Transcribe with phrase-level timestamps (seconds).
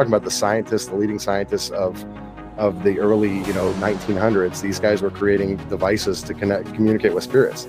[0.00, 2.02] talking about the scientists, the leading scientists of
[2.56, 4.60] of the early, you know, 1900s.
[4.60, 7.68] These guys were creating devices to connect, communicate with spirits.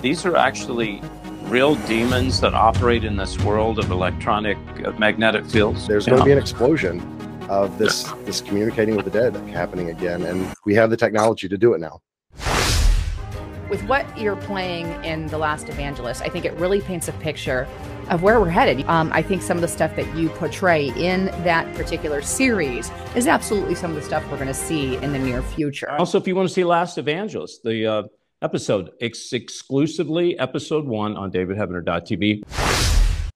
[0.00, 1.02] These are actually
[1.44, 5.86] real demons that operate in this world of electronic uh, magnetic fields.
[5.86, 7.00] There's going to be an explosion
[7.48, 11.56] of this this communicating with the dead happening again, and we have the technology to
[11.56, 12.02] do it now.
[13.70, 17.66] With what you're playing in The Last Evangelist, I think it really paints a picture
[18.10, 18.84] of where we're headed.
[18.86, 23.26] Um, I think some of the stuff that you portray in that particular series is
[23.26, 25.90] absolutely some of the stuff we're going to see in the near future.
[25.92, 28.02] Also, if you want to see Last Evangelist, the uh,
[28.42, 32.42] episode, it's exclusively episode one on davidheavener.tv.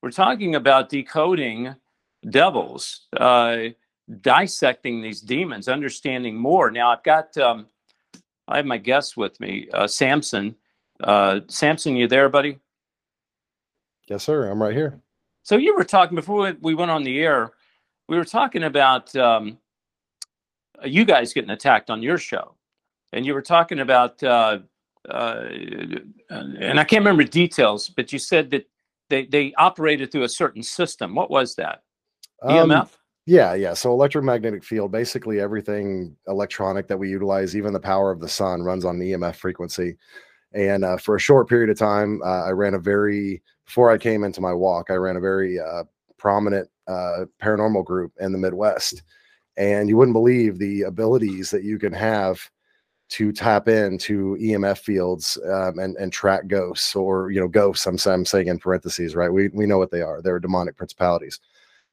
[0.03, 1.75] We're talking about decoding
[2.29, 3.57] devils, uh,
[4.21, 6.71] dissecting these demons, understanding more.
[6.71, 7.67] Now, I've got, um,
[8.49, 10.57] I have my guest with me, uh, Samson.
[11.03, 12.59] Uh, Samson, you there, buddy?
[14.09, 14.51] Yes, sir.
[14.51, 15.01] I'm right here.
[15.43, 17.53] So you were talking before we went on the air.
[18.09, 19.59] We were talking about um,
[20.85, 22.55] you guys getting attacked on your show,
[23.13, 24.59] and you were talking about, uh,
[25.09, 25.45] uh,
[26.31, 28.67] and I can't remember details, but you said that
[29.11, 31.15] they they operated through a certain system.
[31.15, 31.83] What was that?
[32.43, 32.81] EMF.
[32.81, 32.89] Um,
[33.27, 33.73] yeah, yeah.
[33.73, 38.63] So electromagnetic field, basically everything electronic that we utilize, even the power of the sun,
[38.63, 39.97] runs on the EMF frequency.
[40.55, 43.99] And uh, for a short period of time, uh, I ran a very before I
[43.99, 45.85] came into my walk, I ran a very uh,
[46.19, 49.03] prominent uh, paranormal group in the Midwest.
[49.57, 52.51] And you wouldn't believe the abilities that you can have
[53.11, 57.99] to tap into EMF fields um, and, and track ghosts or, you know, ghosts, I'm,
[58.07, 59.33] I'm saying in parentheses, right?
[59.33, 60.21] We, we know what they are.
[60.21, 61.39] They're demonic principalities.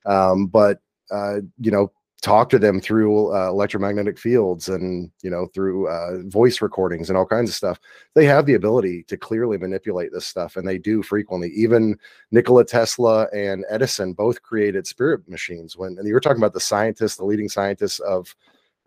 [0.06, 0.80] Um, but,
[1.12, 1.92] uh, you know,
[2.22, 7.18] talk to them through uh, electromagnetic fields and you know through uh, voice recordings and
[7.18, 7.80] all kinds of stuff.
[8.14, 11.50] They have the ability to clearly manipulate this stuff and they do frequently.
[11.50, 11.98] Even
[12.30, 16.60] nikola tesla and edison both created spirit machines when and you were talking about the
[16.60, 18.34] scientists the leading scientists of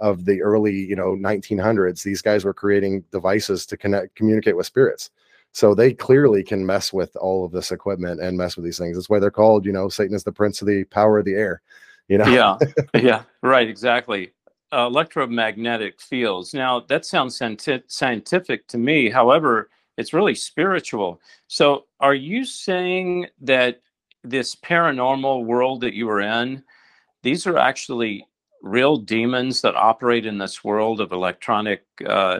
[0.01, 4.67] of the early you know 1900s these guys were creating devices to connect communicate with
[4.67, 5.11] spirits.
[5.53, 8.97] So they clearly can mess with all of this equipment and mess with these things.
[8.97, 11.35] That's why they're called you know satan is the prince of the power of the
[11.35, 11.61] air
[12.09, 12.27] you know?
[12.27, 12.59] Yeah.
[13.03, 13.23] Yeah.
[13.43, 13.69] Right.
[13.69, 14.33] Exactly.
[14.73, 16.55] Uh, electromagnetic fields.
[16.55, 17.41] Now that sounds
[17.89, 19.11] scientific to me.
[19.11, 21.21] However it's really spiritual.
[21.47, 23.81] So are you saying that
[24.25, 26.65] this paranormal world that you were in
[27.23, 28.27] these are actually
[28.63, 32.39] real demons that operate in this world of electronic uh,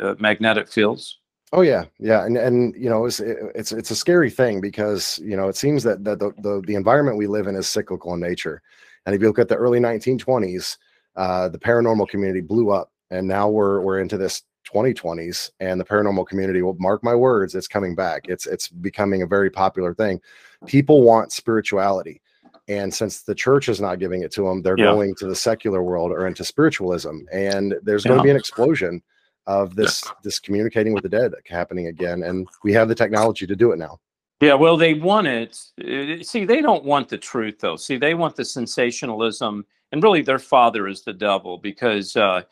[0.00, 1.18] uh, magnetic fields?
[1.52, 5.36] Oh yeah, yeah, and and you know it's it's it's a scary thing because you
[5.36, 8.20] know it seems that that the, the the environment we live in is cyclical in
[8.20, 8.60] nature,
[9.06, 10.76] and if you look at the early 1920s,
[11.16, 14.42] uh, the paranormal community blew up, and now we're we're into this
[14.72, 18.26] 2020s, and the paranormal community will mark my words, it's coming back.
[18.28, 20.20] It's it's becoming a very popular thing.
[20.66, 22.20] People want spirituality,
[22.68, 24.86] and since the church is not giving it to them, they're yeah.
[24.86, 28.10] going to the secular world or into spiritualism, and there's yeah.
[28.10, 29.02] going to be an explosion
[29.46, 33.56] of this this communicating with the dead happening again, and we have the technology to
[33.56, 33.98] do it now.
[34.40, 35.60] Yeah, well, they want it.
[35.82, 37.76] Uh, see, they don't want the truth, though.
[37.76, 42.42] See, they want the sensationalism, and really, their father is the devil because uh,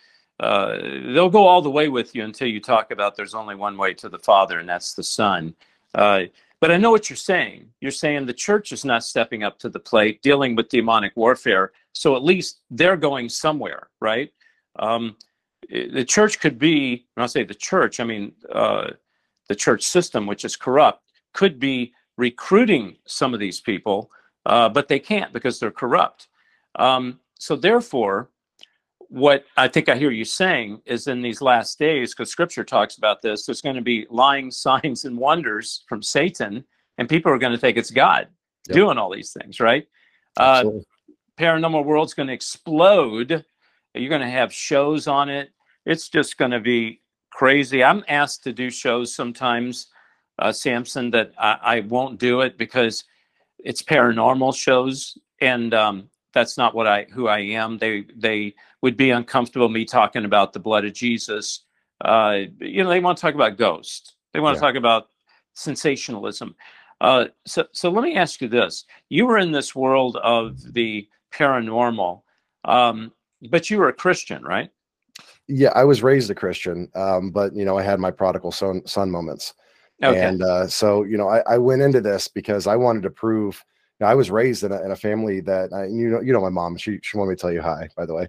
[0.41, 0.79] uh,
[1.13, 3.95] they'll go all the way with you until you talk about there's only one way
[3.95, 5.55] to the Father, and that's the Son.
[5.95, 6.23] Uh,
[6.61, 7.71] but I know what you're saying.
[7.81, 11.73] You're saying the church is not stepping up to the plate, dealing with demonic warfare.
[11.93, 14.33] So at least they're going somewhere, right?
[14.79, 15.17] Um,
[15.71, 18.91] the church could be, when I say the church, I mean uh,
[19.49, 21.06] the church system, which is corrupt
[21.37, 24.11] could be recruiting some of these people,
[24.47, 26.29] uh, but they can't because they're corrupt.
[26.77, 28.31] Um, so therefore,
[29.09, 32.97] what I think I hear you saying is in these last days, because Scripture talks
[32.97, 36.65] about this, there's going to be lying signs and wonders from Satan,
[36.97, 38.29] and people are going to think it's God
[38.67, 38.75] yep.
[38.75, 39.87] doing all these things, right?
[40.39, 40.65] Uh,
[41.39, 43.45] paranormal world's going to explode.
[43.95, 45.51] You're going to have shows on it.
[45.85, 47.85] It's just going to be crazy.
[47.85, 49.89] I'm asked to do shows sometimes
[50.39, 53.05] uh, Samson, that I, I, won't do it because
[53.59, 57.79] it's paranormal shows, and um, that's not what I who I am.
[57.79, 61.65] They they would be uncomfortable me talking about the blood of Jesus.
[62.05, 64.15] Uh, you know, they want to talk about ghosts.
[64.33, 64.61] They want yeah.
[64.61, 65.09] to talk about
[65.55, 66.55] sensationalism.
[67.01, 71.09] Uh, so so let me ask you this: You were in this world of the
[71.33, 72.23] paranormal,
[72.65, 73.13] um,
[73.51, 74.71] but you were a Christian, right?
[75.49, 78.85] Yeah, I was raised a Christian, um, but you know, I had my prodigal son,
[78.87, 79.55] son moments.
[80.03, 80.21] Okay.
[80.23, 83.65] And uh, so, you know, I, I, went into this because I wanted to prove.
[83.99, 86.35] You know, I was raised in a, in a family that I, you know, you
[86.35, 86.77] know, my mom.
[86.77, 88.29] She she wanted me to tell you hi, by the way.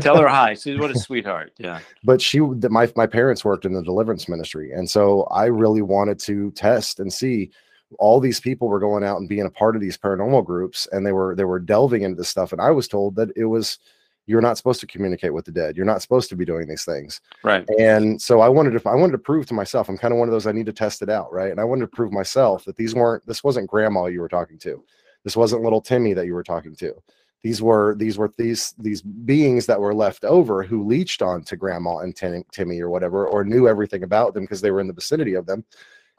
[0.00, 0.54] tell her hi.
[0.54, 1.52] She's what a sweetheart.
[1.58, 1.78] Yeah.
[2.02, 6.18] But she, my my parents worked in the deliverance ministry, and so I really wanted
[6.20, 7.52] to test and see
[7.98, 11.06] all these people were going out and being a part of these paranormal groups and
[11.06, 13.78] they were they were delving into this stuff and i was told that it was
[14.26, 15.76] you're not supposed to communicate with the dead.
[15.76, 17.20] You're not supposed to be doing these things.
[17.42, 17.68] Right.
[17.78, 20.28] And so i wanted to i wanted to prove to myself i'm kind of one
[20.28, 21.50] of those i need to test it out right?
[21.50, 24.58] And i wanted to prove myself that these weren't this wasn't grandma you were talking
[24.60, 24.82] to.
[25.24, 26.94] This wasn't little timmy that you were talking to.
[27.42, 31.56] These were these were these these beings that were left over who leached on to
[31.56, 34.86] grandma and Tim, timmy or whatever or knew everything about them because they were in
[34.86, 35.64] the vicinity of them.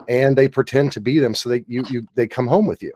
[0.08, 2.92] And they pretend to be them so they you you they come home with you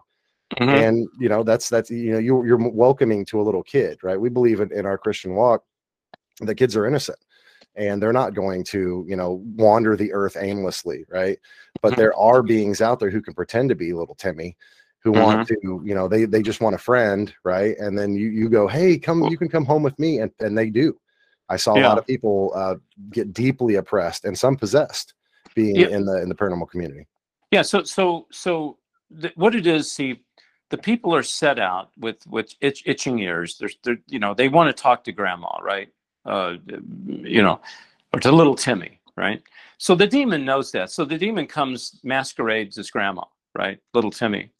[0.56, 0.68] mm-hmm.
[0.68, 4.20] and you know that's that's you know you, you're welcoming to a little kid right
[4.20, 5.62] we believe in, in our christian walk
[6.40, 7.18] that kids are innocent
[7.76, 11.38] and they're not going to you know wander the earth aimlessly right
[11.82, 12.00] but mm-hmm.
[12.00, 14.56] there are beings out there who can pretend to be little timmy
[15.02, 15.22] who mm-hmm.
[15.22, 18.48] want to you know they they just want a friend right and then you you
[18.48, 20.98] go hey come you can come home with me and and they do
[21.48, 21.86] i saw yeah.
[21.86, 22.74] a lot of people uh,
[23.10, 25.14] get deeply oppressed and some possessed
[25.54, 25.88] being yeah.
[25.88, 27.06] in the in the paranormal community
[27.50, 28.78] yeah so so so
[29.20, 30.20] th- what it is see
[30.70, 34.48] the people are set out with with itch, itching ears they're, they're you know they
[34.48, 35.88] want to talk to grandma right
[36.24, 37.60] uh you know
[38.12, 39.42] or to little timmy right
[39.78, 43.24] so the demon knows that so the demon comes masquerades as grandma
[43.54, 44.50] right little timmy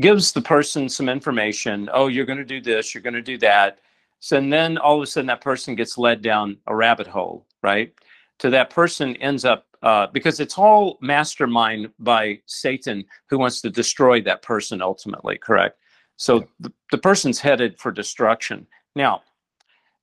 [0.00, 1.88] gives the person some information.
[1.92, 3.78] Oh, you're going to do this, you're going to do that.
[4.20, 7.46] So and then all of a sudden that person gets led down a rabbit hole,
[7.62, 7.92] right?
[8.40, 13.70] To that person ends up uh, because it's all mastermind by Satan who wants to
[13.70, 15.78] destroy that person ultimately, correct?
[16.16, 18.66] So the, the person's headed for destruction.
[18.96, 19.22] Now,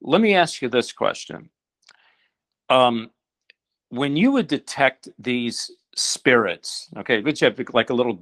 [0.01, 1.49] let me ask you this question.
[2.69, 3.11] Um,
[3.89, 8.19] when you would detect these spirits, okay, which have like a little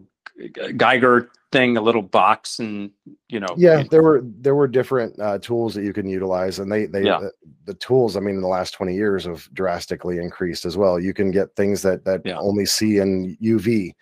[0.78, 2.92] Geiger thing, a little box, and
[3.30, 3.54] you know.
[3.58, 7.04] Yeah, there were there were different uh, tools that you can utilize, and they they
[7.04, 7.20] yeah.
[7.20, 7.32] the,
[7.66, 8.18] the, tools.
[8.18, 11.00] I mean, in the last twenty years, have drastically increased as well.
[11.00, 12.38] You can get things that that yeah.
[12.40, 13.94] only see in UV.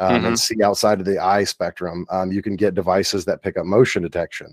[0.00, 0.26] Um, mm-hmm.
[0.26, 2.04] And see outside of the eye spectrum.
[2.10, 4.52] Um, you can get devices that pick up motion detection.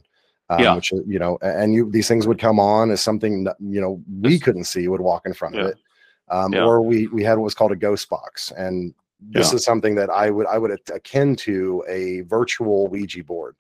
[0.52, 0.76] Um, yeah.
[0.76, 4.04] which you know, and you these things would come on as something that, you know
[4.20, 5.62] we couldn't see would walk in front yeah.
[5.62, 5.78] of it,
[6.30, 6.64] um, yeah.
[6.64, 9.56] or we we had what was called a ghost box, and this yeah.
[9.56, 13.56] is something that I would I would akin to a virtual Ouija board.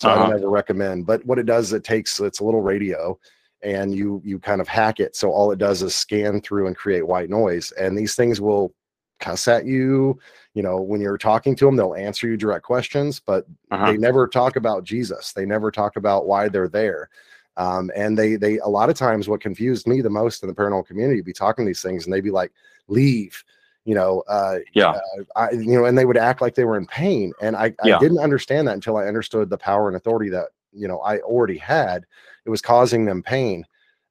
[0.00, 0.20] So uh-huh.
[0.20, 1.06] I would never recommend.
[1.06, 3.18] But what it does, it takes it's a little radio,
[3.62, 5.16] and you you kind of hack it.
[5.16, 8.74] So all it does is scan through and create white noise, and these things will
[9.20, 10.18] cuss at you.
[10.52, 13.86] You know, when you're talking to them, they'll answer you direct questions, but uh-huh.
[13.86, 15.32] they never talk about Jesus.
[15.32, 17.08] They never talk about why they're there.
[17.56, 20.54] Um, and they they a lot of times what confused me the most in the
[20.54, 22.52] paranormal community be talking these things and they'd be like,
[22.88, 23.42] leave
[23.86, 26.76] you know, uh, yeah, uh, I, you know, and they would act like they were
[26.76, 27.32] in pain.
[27.40, 27.96] And I, yeah.
[27.96, 31.20] I didn't understand that until I understood the power and authority that, you know, I
[31.20, 32.04] already had.
[32.44, 33.64] It was causing them pain.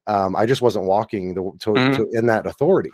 [0.08, 1.96] Um, I just wasn't walking the, to, mm-hmm.
[1.96, 2.92] to, in that authority.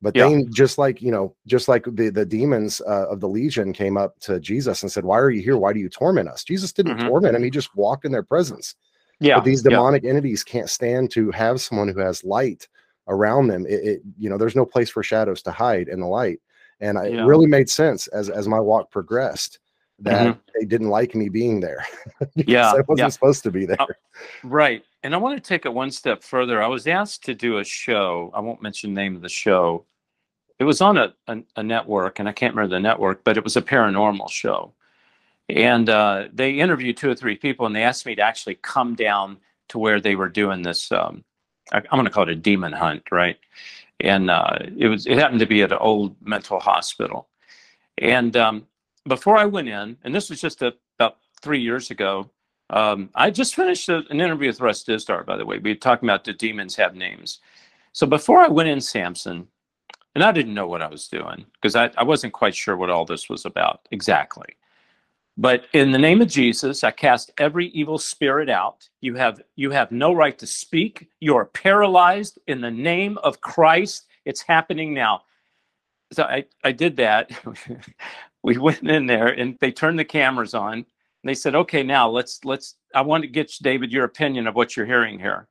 [0.00, 0.28] But yeah.
[0.28, 3.98] they just like, you know, just like the, the demons uh, of the legion came
[3.98, 5.58] up to Jesus and said, why are you here?
[5.58, 6.44] Why do you torment us?
[6.44, 7.08] Jesus didn't mm-hmm.
[7.08, 7.42] torment him.
[7.44, 8.74] He just walked in their presence.
[9.20, 9.36] Yeah.
[9.36, 10.10] But these demonic yeah.
[10.10, 12.66] entities can't stand to have someone who has light
[13.08, 16.06] around them it, it, you know there's no place for shadows to hide in the
[16.06, 16.40] light
[16.80, 17.22] and I, yeah.
[17.22, 19.58] it really made sense as as my walk progressed
[19.98, 20.40] that mm-hmm.
[20.58, 21.86] they didn't like me being there
[22.34, 23.08] yeah i wasn't yeah.
[23.08, 23.86] supposed to be there uh,
[24.44, 27.58] right and i want to take it one step further i was asked to do
[27.58, 29.84] a show i won't mention the name of the show
[30.58, 33.44] it was on a, a, a network and i can't remember the network but it
[33.44, 34.72] was a paranormal show
[35.48, 38.94] and uh, they interviewed two or three people and they asked me to actually come
[38.94, 39.36] down
[39.68, 41.24] to where they were doing this um,
[41.72, 43.38] I'm going to call it a demon hunt, right?
[44.00, 47.28] And uh, it was it happened to be at an old mental hospital.
[47.98, 48.66] And um,
[49.06, 52.30] before I went in, and this was just a, about three years ago,
[52.70, 55.58] um, I just finished a, an interview with Russ Dizdar, by the way.
[55.58, 57.40] We were talking about the demons have names.
[57.92, 59.48] So before I went in, Samson,
[60.14, 62.90] and I didn't know what I was doing because I, I wasn't quite sure what
[62.90, 64.56] all this was about exactly.
[65.36, 68.88] But in the name of Jesus, I cast every evil spirit out.
[69.00, 71.08] You have you have no right to speak.
[71.20, 74.06] You are paralyzed in the name of Christ.
[74.26, 75.22] It's happening now.
[76.12, 77.30] So I, I did that.
[78.42, 80.74] we went in there and they turned the cameras on.
[80.74, 80.84] And
[81.24, 84.76] they said, okay, now let's let's I want to get David your opinion of what
[84.76, 85.48] you're hearing here.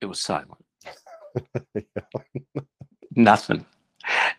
[0.00, 0.64] It was silent.
[3.16, 3.66] Nothing.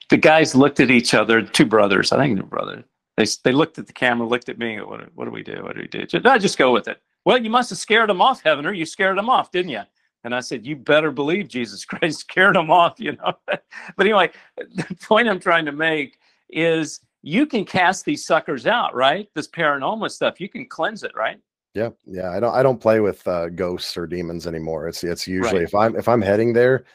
[0.10, 2.86] The guys looked at each other, two brothers, I think they're brothers
[3.18, 4.82] they, they looked at the camera, looked at me.
[4.82, 5.64] What, what do we do?
[5.64, 6.06] What do we do?
[6.06, 7.02] Just, I just go with it.
[7.24, 8.76] Well, you must have scared them off, Heavener.
[8.76, 9.82] You scared them off, didn't you?
[10.24, 13.34] And I said, you better believe Jesus Christ scared them off, you know.
[13.48, 13.62] but
[14.00, 16.20] anyway, the point I'm trying to make
[16.50, 19.30] is you can cast these suckers out, right?
[19.34, 21.40] This paranormal stuff, you can cleanse it, right?
[21.74, 22.32] Yeah, yeah.
[22.32, 24.88] I don't I don't play with uh, ghosts or demons anymore.
[24.88, 25.68] It's it's usually right.
[25.68, 26.86] if I'm if I'm heading there,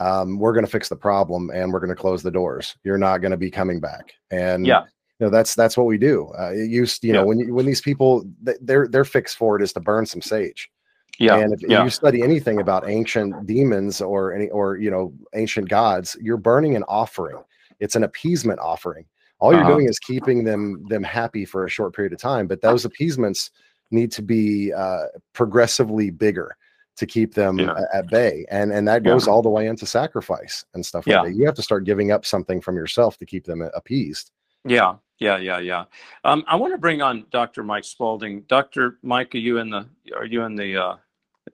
[0.00, 2.74] um, we're gonna fix the problem and we're gonna close the doors.
[2.82, 4.14] You're not gonna be coming back.
[4.30, 4.84] And yeah
[5.22, 7.80] know that's that's what we do uh, it used you know when you, when these
[7.80, 10.70] people th- their their fix for it is to burn some sage
[11.18, 11.78] yeah and if, yeah.
[11.80, 16.36] if you study anything about ancient demons or any or you know ancient gods you're
[16.36, 17.38] burning an offering
[17.80, 19.04] it's an appeasement offering
[19.38, 19.72] all you're Uh-huh.
[19.74, 23.50] doing is keeping them them happy for a short period of time but those appeasements
[23.90, 26.56] need to be uh, progressively bigger
[26.96, 27.74] to keep them Yeah.
[27.92, 29.12] at bay and and that Yeah.
[29.12, 31.22] goes all the way into sacrifice and stuff Yeah.
[31.24, 34.30] that you have to start giving up something from yourself to keep them appeased
[34.64, 35.84] Yeah, yeah, yeah, yeah.
[36.24, 37.62] Um, I want to bring on Dr.
[37.62, 38.42] Mike Spalding.
[38.42, 38.98] Dr.
[39.02, 40.96] Mike, are you in the are you in the uh,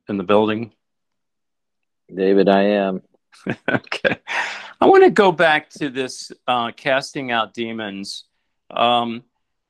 [0.09, 0.73] in the building?
[2.15, 3.03] David, I am.
[3.69, 4.19] okay.
[4.81, 8.25] I want to go back to this uh, casting out demons.
[8.71, 9.25] Um,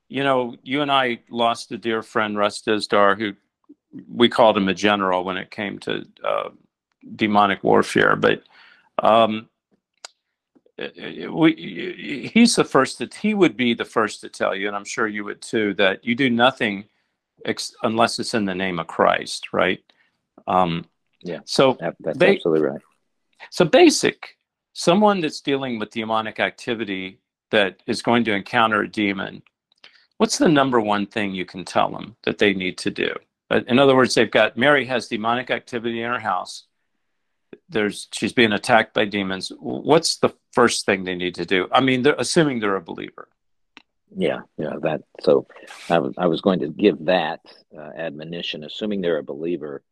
[0.09, 3.33] you know, you and I lost a dear friend, Russ Dizdar, who
[4.09, 6.51] we called him a general when it came to uh,
[7.17, 8.17] demonic warfare.
[8.17, 8.43] But
[8.99, 9.49] um,
[10.79, 14.85] we, he's the first that he would be the first to tell you, and I'm
[14.85, 16.85] sure you would too, that you do nothing
[17.45, 19.81] ex- unless it's in the name of Christ, right?
[20.47, 20.85] Um,
[21.23, 21.41] Yeah.
[21.47, 22.81] So That- That's They- absolutely right.
[23.51, 24.37] so basic,
[24.73, 27.19] someone that's dealing with demonic activity
[27.51, 29.43] that is going to encounter a demon,
[30.19, 33.13] what's the number one thing you can tell them that they need to do?
[33.51, 36.68] Uh, In other words, they've got Mary has demonic activity in her house.
[37.69, 39.53] There's she's being attacked by demons.
[39.59, 41.69] What's the first thing they need to do?
[41.71, 43.29] I mean, they're assuming they're a believer.
[44.17, 44.75] Yeah, yeah.
[44.81, 45.03] That.
[45.21, 45.47] So,
[45.91, 47.41] I was I was going to give that
[47.77, 49.83] uh, admonition, assuming they're a believer.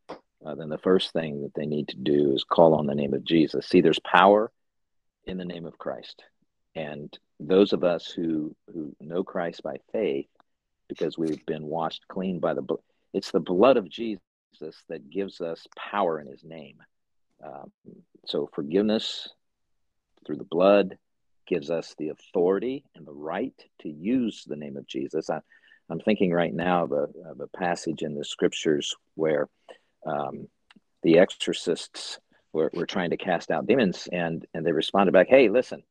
[0.44, 3.14] Uh, then the first thing that they need to do is call on the name
[3.14, 3.66] of Jesus.
[3.66, 4.50] See, there's power
[5.24, 6.22] in the name of Christ,
[6.74, 10.28] and those of us who who know Christ by faith,
[10.88, 12.62] because we've been washed clean by the.
[13.12, 14.20] It's the blood of Jesus
[14.88, 16.76] that gives us power in His name.
[17.44, 17.70] Um,
[18.26, 19.28] so forgiveness
[20.26, 20.98] through the blood
[21.46, 25.30] gives us the authority and the right to use the name of Jesus.
[25.30, 25.40] I,
[25.88, 29.48] I'm thinking right now of a, of a passage in the scriptures where
[30.04, 30.48] um,
[31.02, 32.18] the exorcists
[32.52, 35.82] were, were trying to cast out demons, and, and they responded back, Hey, listen,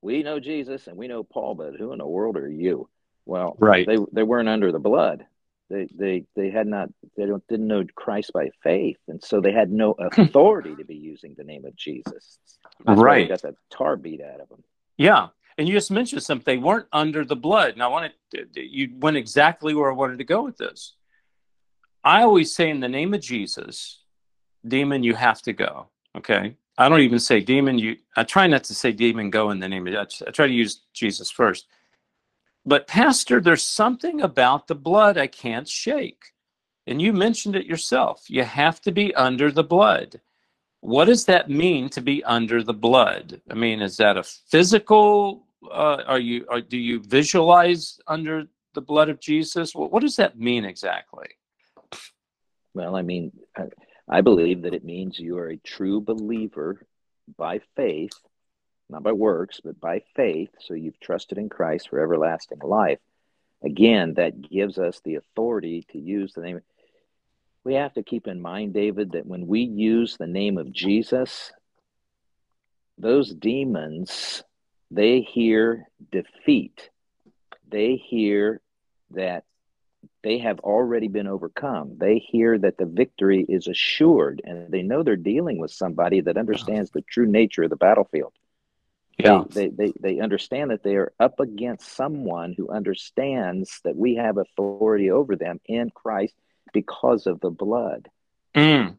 [0.00, 2.88] we know Jesus and we know Paul, but who in the world are you?
[3.26, 3.86] Well, Right.
[3.86, 5.26] they, they weren't under the blood.
[5.70, 8.98] They, they, they had not, they don't, didn't know Christ by faith.
[9.08, 10.20] And so they had no hmm.
[10.20, 12.38] authority to be using the name of Jesus.
[12.84, 13.22] That's why Right.
[13.22, 14.64] they got the tar beat out of them.
[14.98, 15.28] Yeah.
[15.56, 16.44] And you just mentioned something.
[16.44, 17.74] They weren't under the blood.
[17.74, 18.12] And I wanted
[18.54, 20.94] you went exactly where I wanted to go with this.
[22.02, 24.00] I always say, in the name of Jesus,
[24.66, 25.88] demon, you have to go.
[26.16, 26.56] Okay.
[26.78, 27.78] I don't even say demon.
[27.78, 27.96] You.
[28.16, 29.28] I try not to say demon.
[29.28, 29.94] Go in the name of.
[29.94, 31.66] I I try to use Jesus first.
[32.70, 36.22] But pastor, there's something about the blood I can't shake.
[36.86, 38.24] And you mentioned it yourself.
[38.28, 40.20] You have to be under the blood
[40.82, 45.46] what does that mean to be under the blood i mean is that a physical
[45.70, 50.16] uh, are you are, do you visualize under the blood of jesus what, what does
[50.16, 51.28] that mean exactly
[52.72, 53.64] Well, I mean, I,
[54.08, 56.86] I believe that it means you are a true believer
[57.36, 58.12] by faith,
[58.90, 60.50] not by works, but by faith.
[60.60, 62.98] So you've trusted in Christ for everlasting life.
[63.62, 66.60] Again, that gives us the authority to use the name.
[67.64, 71.52] We have to keep in mind, David, that when we use the name of Jesus,
[72.96, 74.42] those demons,
[74.90, 76.88] they hear defeat.
[77.68, 78.60] They hear
[79.12, 79.44] that
[80.22, 81.96] they have already been overcome.
[81.98, 86.36] They hear that the victory is assured, and they know they're dealing with somebody that
[86.36, 88.32] understands the true nature of the battlefield.
[89.24, 89.44] Yeah.
[89.50, 94.16] They, they, they, they understand that they are up against someone who understands that we
[94.16, 96.34] have authority over them in Christ
[96.72, 98.08] because of the blood.
[98.54, 98.96] Mm,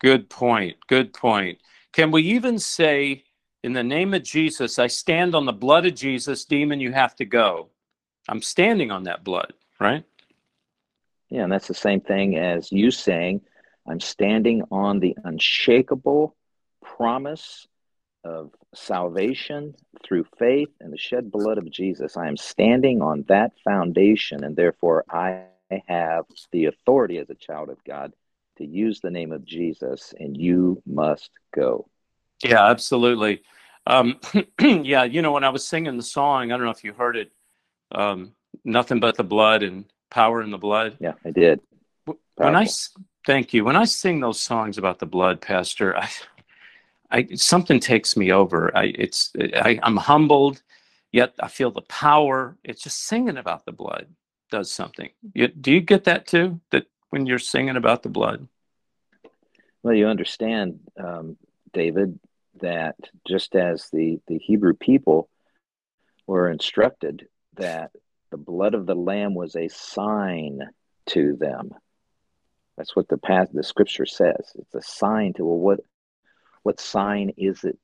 [0.00, 0.76] good point.
[0.88, 1.58] Good point.
[1.92, 3.24] Can we even say
[3.62, 7.14] in the name of jesus i stand on the blood of jesus demon you have
[7.14, 7.68] to go.
[8.28, 9.52] I'm standing on that blood
[9.82, 10.04] right?
[11.28, 13.42] Yeah, and that's the same thing as you saying,
[13.86, 16.36] I'm standing on the unshakable
[16.82, 17.66] promise
[18.22, 19.74] of salvation
[20.04, 22.16] through faith and the shed blood of Jesus.
[22.16, 25.44] I am standing on that foundation, and therefore I
[25.88, 28.12] have the authority as a child of God
[28.58, 31.86] to use the name of Jesus, and you must go.
[32.42, 33.42] Yeah, absolutely.
[33.86, 34.20] Um,
[34.60, 37.16] yeah, you know, when I was singing the song, I don't know if you heard
[37.16, 37.32] it,
[37.92, 38.32] um,
[38.64, 40.96] nothing but the blood and power in the blood.
[41.00, 41.60] Yeah, I did.
[42.06, 42.66] W- When I
[43.26, 46.08] thank you, when I sing those songs about the blood, Pastor, I,
[47.12, 48.76] I something takes me over.
[48.76, 50.62] I it's I, I'm humbled,
[51.12, 52.56] yet I feel the power.
[52.64, 54.06] It's just singing about the blood
[54.52, 55.08] does something.
[55.34, 56.60] You, do you get that too?
[56.70, 58.46] That when you're singing about the blood?
[59.82, 61.36] Well, you understand, um,
[61.72, 62.20] David,
[62.60, 62.94] that
[63.26, 65.28] just as the, the Hebrew people
[66.28, 67.26] were instructed
[67.56, 67.90] that
[68.30, 70.60] the blood of the lamb was a sign
[71.06, 71.70] to them.
[72.76, 74.52] That's what the past the scripture says.
[74.54, 75.80] It's a sign to well, what
[76.62, 77.78] what sign is it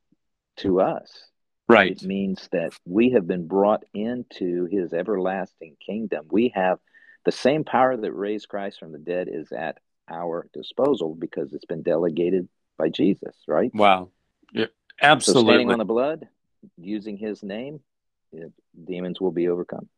[0.58, 1.24] to us?
[1.68, 1.92] Right.
[1.92, 6.26] It means that we have been brought into his everlasting kingdom.
[6.30, 6.78] We have
[7.24, 11.66] the same power that raised Christ from the dead is at our disposal because it's
[11.66, 13.70] been delegated by Jesus, right?
[13.74, 14.08] Wow.
[14.52, 14.66] Yeah,
[15.02, 15.42] absolutely.
[15.42, 16.26] So standing on the blood,
[16.78, 17.80] using his name,
[18.84, 19.88] demons will be overcome.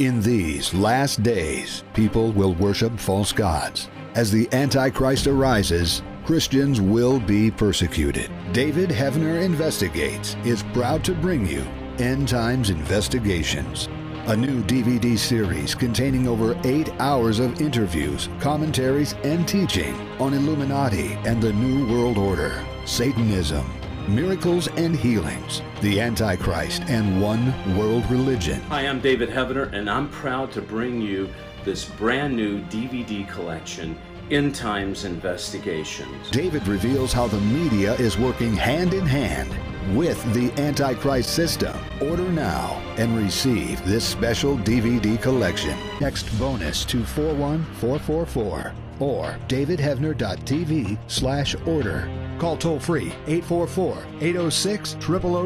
[0.00, 3.88] In these last days, people will worship false gods.
[4.14, 8.30] As the Antichrist arises, Christians will be persecuted.
[8.54, 11.60] David Heavener Investigates is proud to bring you
[11.98, 13.88] End Times Investigations,
[14.26, 21.12] a new DVD series containing over eight hours of interviews, commentaries, and teaching on Illuminati
[21.26, 23.70] and the New World Order, Satanism,
[24.08, 28.62] miracles and healings, the Antichrist, and one world religion.
[28.62, 31.28] Hi, I'm David Heavener, and I'm proud to bring you
[31.66, 33.98] this brand new DVD collection.
[34.30, 36.30] End Times Investigations.
[36.30, 39.50] David reveals how the media is working hand in hand
[39.96, 41.76] with the Antichrist system.
[42.00, 45.76] Order now and receive this special DVD collection.
[45.98, 52.08] Text bonus to 41444 or davidheavener.tv slash order.
[52.38, 54.96] Call toll free 844 806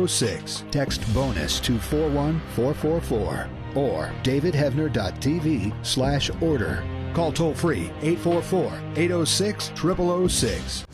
[0.06, 0.64] 0006.
[0.70, 6.84] Text bonus to 41444 or davidheavener.tv slash order.
[7.14, 10.86] Call toll free 844 806 0006.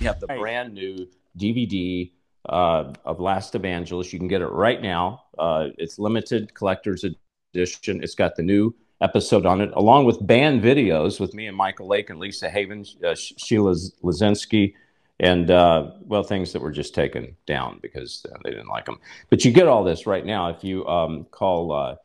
[0.00, 2.10] We have the brand new DVD
[2.48, 4.12] uh, of Last Evangelist.
[4.12, 5.24] You can get it right now.
[5.38, 8.02] Uh, it's limited collector's edition.
[8.02, 11.88] It's got the new episode on it, along with band videos with me and Michael
[11.88, 14.74] Lake and Lisa Haven, uh, Sheila Zilinsky,
[15.20, 18.98] and uh, well, things that were just taken down because uh, they didn't like them.
[19.30, 21.98] But you get all this right now if you um, call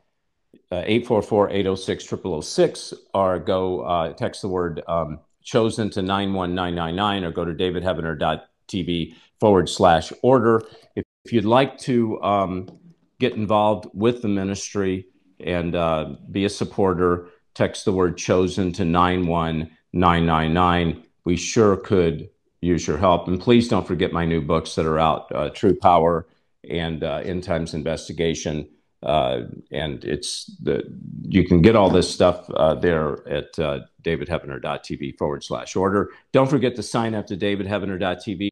[0.70, 7.24] uh, uh, 844 806 0006 or go uh, text the word um, chosen to 91999
[7.24, 10.62] or go to davidheavener.tv forward slash order.
[10.94, 12.68] If, if you'd like to um,
[13.18, 15.06] get involved with the ministry
[15.40, 21.04] and uh, be a supporter, text the word chosen to 91999.
[21.24, 22.30] We sure could
[22.60, 23.26] use your help.
[23.28, 26.26] And please don't forget my new books that are out uh, True Power
[26.68, 28.68] and uh, End Times Investigation.
[29.02, 30.82] Uh, and it's the
[31.22, 36.10] you can get all this stuff uh, there at uh, davidheavener.tv forward slash order.
[36.32, 38.50] Don't forget to sign up to davidheavener.tv.